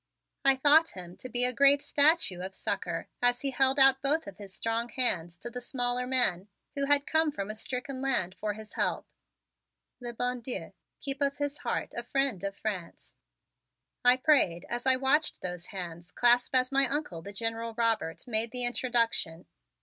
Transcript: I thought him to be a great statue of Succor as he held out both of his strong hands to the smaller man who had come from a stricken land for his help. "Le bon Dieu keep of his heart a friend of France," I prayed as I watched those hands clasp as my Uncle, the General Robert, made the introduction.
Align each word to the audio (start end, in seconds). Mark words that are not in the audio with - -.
I 0.43 0.55
thought 0.55 0.97
him 0.97 1.15
to 1.17 1.29
be 1.29 1.45
a 1.45 1.53
great 1.53 1.79
statue 1.79 2.41
of 2.41 2.55
Succor 2.55 3.07
as 3.21 3.41
he 3.41 3.51
held 3.51 3.77
out 3.77 4.01
both 4.01 4.25
of 4.25 4.39
his 4.39 4.51
strong 4.51 4.89
hands 4.89 5.37
to 5.37 5.51
the 5.51 5.61
smaller 5.61 6.07
man 6.07 6.47
who 6.73 6.87
had 6.87 7.05
come 7.05 7.31
from 7.31 7.51
a 7.51 7.55
stricken 7.55 8.01
land 8.01 8.33
for 8.33 8.53
his 8.53 8.73
help. 8.73 9.05
"Le 9.99 10.11
bon 10.15 10.41
Dieu 10.41 10.73
keep 11.01 11.21
of 11.21 11.37
his 11.37 11.59
heart 11.59 11.93
a 11.95 12.01
friend 12.01 12.43
of 12.43 12.55
France," 12.57 13.13
I 14.03 14.17
prayed 14.17 14.65
as 14.69 14.87
I 14.87 14.95
watched 14.95 15.41
those 15.41 15.67
hands 15.67 16.11
clasp 16.11 16.55
as 16.55 16.71
my 16.71 16.87
Uncle, 16.87 17.21
the 17.21 17.31
General 17.31 17.75
Robert, 17.75 18.23
made 18.25 18.49
the 18.49 18.65
introduction. 18.65 19.45